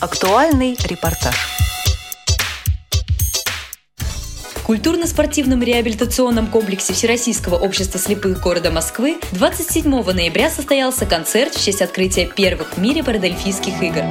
[0.00, 1.34] Актуальный репортаж.
[4.54, 11.82] В культурно-спортивном реабилитационном комплексе Всероссийского общества слепых города Москвы 27 ноября состоялся концерт в честь
[11.82, 14.04] открытия первых в мире парадельфийских игр.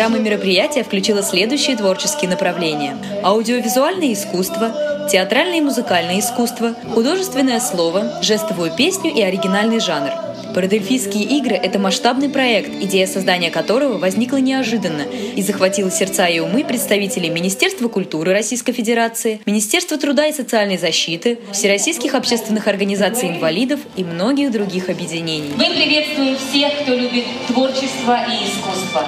[0.00, 2.96] Программа мероприятия включила следующие творческие направления.
[3.22, 4.74] Аудиовизуальное искусство,
[5.12, 10.08] театральное и музыкальное искусство, художественное слово, жестовую песню и оригинальный жанр.
[10.54, 16.64] Парадельфийские игры– это масштабный проект, идея создания которого возникла неожиданно и захватила сердца и умы
[16.64, 24.04] представителей Министерства культуры Российской Федерации, Министерства труда и социальной защиты, Всероссийских общественных организаций инвалидов и
[24.04, 25.52] многих других объединений.
[25.56, 29.06] Мы приветствуем всех, кто любит творчество и искусство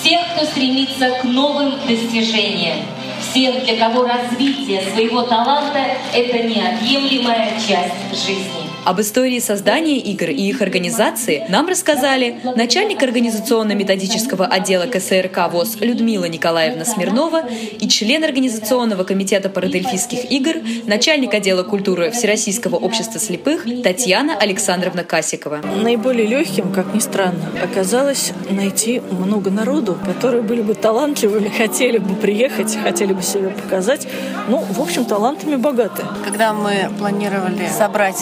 [0.00, 2.78] всех, кто стремится к новым достижениям,
[3.20, 8.59] всех, для кого развитие своего таланта– это неотъемлемая часть жизни.
[8.84, 16.24] Об истории создания игр и их организации нам рассказали начальник организационно-методического отдела КСРК ВОЗ Людмила
[16.24, 24.36] Николаевна Смирнова и член Организационного комитета парадельфийских игр, начальник отдела культуры Всероссийского общества слепых Татьяна
[24.38, 25.60] Александровна Касикова.
[25.82, 32.14] Наиболее легким, как ни странно, оказалось найти много народу, которые были бы талантливыми, хотели бы
[32.14, 34.08] приехать, хотели бы себя показать.
[34.48, 36.02] Ну, в общем, талантами богаты.
[36.24, 38.16] Когда мы планировали собрать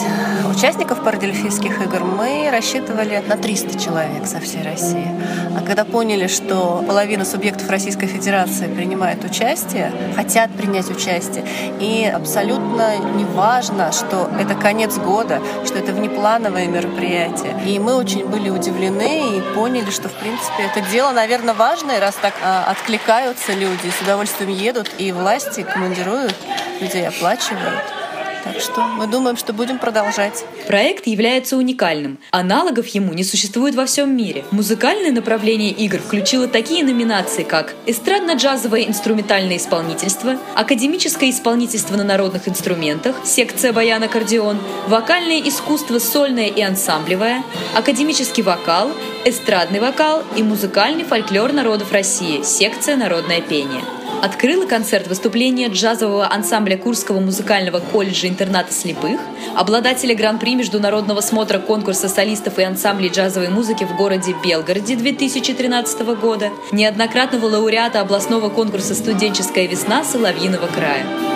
[0.49, 5.07] участников парадельфийских игр мы рассчитывали на 300 человек со всей России.
[5.55, 11.45] А когда поняли, что половина субъектов Российской Федерации принимает участие, хотят принять участие,
[11.79, 17.55] и абсолютно не важно, что это конец года, что это внеплановое мероприятие.
[17.65, 22.15] И мы очень были удивлены и поняли, что, в принципе, это дело, наверное, важное, раз
[22.15, 26.35] так а, откликаются люди, с удовольствием едут, и власти командируют
[26.81, 27.98] людей, оплачивают.
[28.43, 30.45] Так что мы думаем, что будем продолжать.
[30.67, 32.19] Проект является уникальным.
[32.31, 34.45] Аналогов ему не существует во всем мире.
[34.51, 43.15] Музыкальное направление игр включило такие номинации, как эстрадно-джазовое инструментальное исполнительство, академическое исполнительство на народных инструментах,
[43.25, 47.43] секция баян-аккордеон, вокальное искусство сольное и ансамблевое,
[47.75, 48.91] академический вокал,
[49.25, 53.83] эстрадный вокал и музыкальный фольклор народов России, секция народное пение.
[54.21, 59.19] Открыла концерт выступление джазового ансамбля Курского музыкального колледжа интерната слепых,
[59.55, 66.51] обладателя гран-при международного смотра конкурса солистов и ансамблей джазовой музыки в городе Белгороде 2013 года,
[66.73, 71.28] неоднократного лауреата областного конкурса «Студенческая весна» Соловьиного края.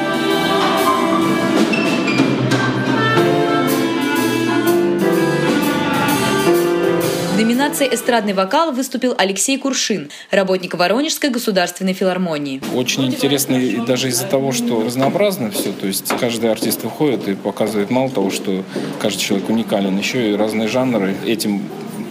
[7.73, 12.61] Номинации «Эстрадный вокал» выступил Алексей Куршин, работник Воронежской государственной филармонии.
[12.73, 17.35] Очень интересно и даже из-за того, что разнообразно все, то есть каждый артист выходит и
[17.35, 18.63] показывает мало того, что
[19.01, 21.16] каждый человек уникален, еще и разные жанры.
[21.25, 21.63] Этим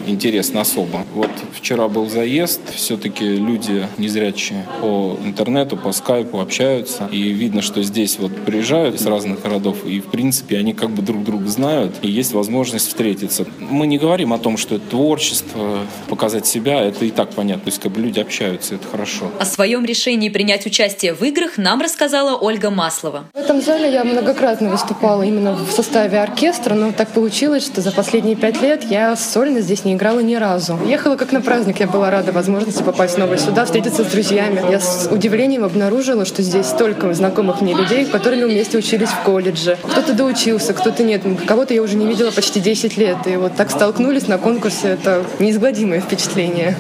[0.07, 1.05] интересно особо.
[1.15, 7.83] Вот вчера был заезд, все-таки люди незрячие по интернету, по скайпу общаются, и видно, что
[7.83, 11.97] здесь вот приезжают из разных городов, и в принципе они как бы друг друга знают,
[12.03, 13.47] и есть возможность встретиться.
[13.59, 17.71] Мы не говорим о том, что это творчество, показать себя, это и так понятно, то
[17.71, 19.31] есть как бы люди общаются, это хорошо.
[19.39, 23.25] О своем решении принять участие в играх нам рассказала Ольга Маслова.
[23.35, 27.93] В этом зале я многократно выступала именно в составе оркестра, но так получилось, что за
[27.93, 30.79] последние пять лет я сольно здесь не играла ни разу.
[30.87, 34.63] Ехала как на праздник, я была рада возможности попасть снова сюда, встретиться с друзьями.
[34.71, 39.79] Я с удивлением обнаружила, что здесь столько знакомых мне людей, которыми вместе учились в колледже.
[39.83, 41.23] Кто-то доучился, кто-то нет.
[41.47, 43.17] Кого-то я уже не видела почти 10 лет.
[43.27, 44.89] И вот так столкнулись на конкурсе.
[44.89, 46.77] Это неизгладимое впечатление.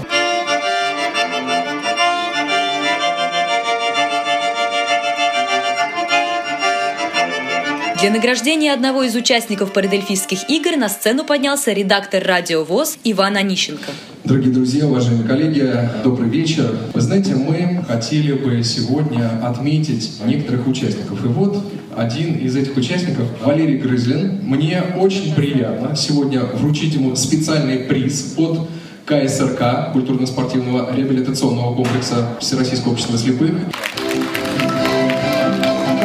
[8.02, 13.92] Для награждения одного из участников парадельфийских игр на сцену поднялся редактор радио ВОЗ Иван Онищенко.
[14.24, 16.76] Дорогие друзья, уважаемые коллеги, добрый вечер.
[16.92, 21.24] Вы знаете, мы хотели бы сегодня отметить некоторых участников.
[21.24, 21.64] И вот
[21.96, 24.40] один из этих участников, Валерий Грызлин.
[24.42, 28.68] Мне очень приятно сегодня вручить ему специальный приз от
[29.06, 33.52] КСРК, культурно-спортивного реабилитационного комплекса Всероссийского общества слепых.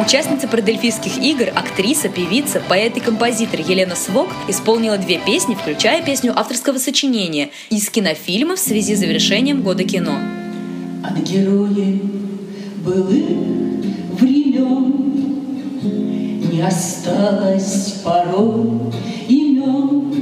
[0.08, 6.32] Участница Парадельфийских игр, актриса, певица, поэт и композитор Елена Свок исполнила две песни, включая песню
[6.34, 10.14] авторского сочинения из кинофильма в связи с завершением года кино.
[11.04, 12.00] От героев
[12.82, 13.28] былых
[14.18, 15.12] времен.
[16.52, 18.90] Не осталось порой
[19.28, 20.14] имен.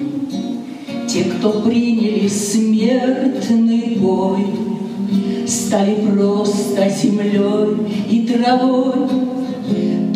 [1.06, 4.46] Те, кто приняли смертный бой
[5.46, 7.76] Стали просто землей
[8.10, 9.35] и травой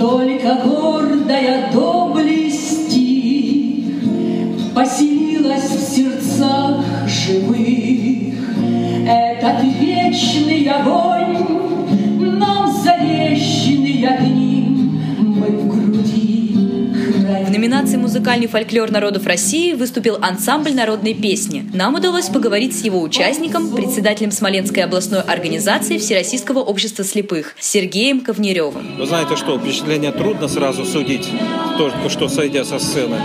[0.01, 3.11] только гордая доблести
[4.75, 8.35] Поселилась в сердцах живых.
[9.07, 11.37] Этот вечный огонь
[12.19, 12.70] Нам
[17.61, 21.69] номинации «Музыкальный фольклор народов России» выступил ансамбль народной песни.
[21.75, 28.97] Нам удалось поговорить с его участником, председателем Смоленской областной организации Всероссийского общества слепых Сергеем Ковнеревым.
[28.97, 31.29] Вы знаете что, впечатление трудно сразу судить,
[31.77, 33.19] только что сойдя со сцены.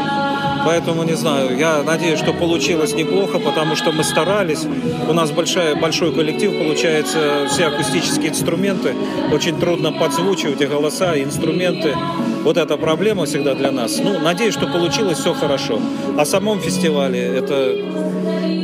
[0.65, 4.65] Поэтому, не знаю, я надеюсь, что получилось неплохо, потому что мы старались.
[5.07, 8.95] У нас большая, большой коллектив, получается, все акустические инструменты.
[9.31, 11.95] Очень трудно подзвучивать и голоса, и инструменты.
[12.45, 13.97] Вот эта проблема всегда для нас.
[13.97, 15.79] Ну, надеюсь, что получилось все хорошо.
[16.15, 17.75] О самом фестивале это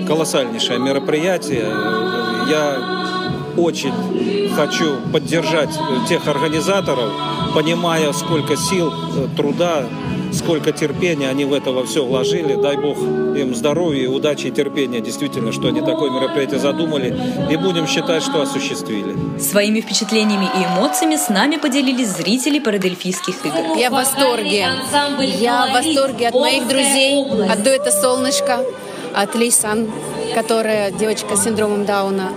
[0.08, 1.66] колоссальнейшее мероприятие.
[2.48, 3.01] Я
[3.58, 3.94] очень
[4.56, 5.70] хочу поддержать
[6.08, 7.12] тех организаторов,
[7.56, 9.84] понимая, сколько сил, э, труда,
[10.34, 12.56] сколько терпения они в это во все вложили.
[12.56, 15.02] Дай Бог им здоровья, удачи и терпения.
[15.02, 17.16] Действительно, что они такое мероприятие задумали.
[17.50, 19.16] И будем считать, что осуществили.
[19.40, 23.78] Своими впечатлениями и эмоциями с нами поделились зрители парадельфийских игр.
[23.78, 24.68] Я в восторге.
[25.40, 28.60] Я в восторге от моих друзей, от дуэта «Солнышко»,
[29.14, 29.92] от Лейсан,
[30.34, 32.32] которая девочка с синдромом Дауна.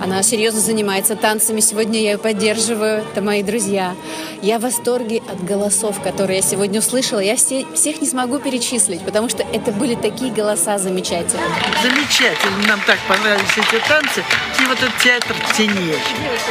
[0.00, 1.60] Она серьезно занимается танцами.
[1.60, 3.04] Сегодня я ее поддерживаю.
[3.04, 3.94] Это мои друзья.
[4.40, 7.20] Я в восторге от голосов, которые я сегодня услышала.
[7.20, 11.44] Я все, всех не смогу перечислить, потому что это были такие голоса замечательные.
[11.82, 12.66] Замечательно.
[12.66, 14.24] Нам так понравились эти танцы.
[14.58, 15.94] И вот этот театр в тени.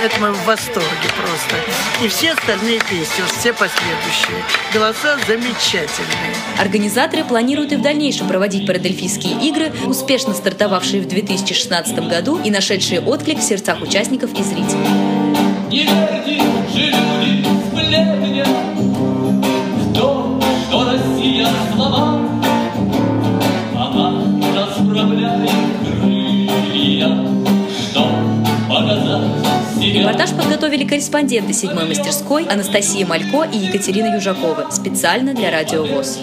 [0.04, 0.88] Это мы в восторге
[1.18, 2.06] просто.
[2.06, 4.44] И все остальные песни, все последующие.
[4.74, 6.36] Голоса замечательные.
[6.60, 13.02] Организаторы планируют и в дальнейшем проводить парадельфийские игры, успешно стартовавшие в 2016 году и нашедшие
[13.02, 14.88] отклик в сердцах участников и зрителей.
[15.70, 16.42] Не верьте
[16.74, 22.20] же люди сплетня В том, что Россия слова?
[23.76, 24.24] Она
[24.56, 25.52] расправляет
[26.02, 27.26] крылья.
[27.90, 28.10] Чтоб
[28.68, 29.24] показать
[29.82, 34.70] Репортаж подготовили корреспонденты седьмой мастерской Анастасия Малько и Екатерина Южакова.
[34.70, 36.20] Специально для Радио ВОЗ.